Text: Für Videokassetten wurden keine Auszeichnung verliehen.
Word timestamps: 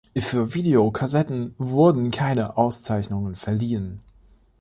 Für 0.17 0.55
Videokassetten 0.55 1.53
wurden 1.59 2.09
keine 2.09 2.57
Auszeichnung 2.57 3.35
verliehen. 3.35 4.01